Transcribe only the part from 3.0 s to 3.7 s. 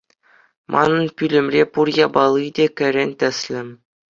тӗслӗ.